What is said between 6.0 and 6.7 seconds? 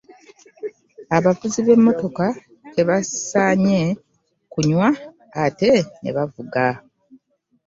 ne bavuga.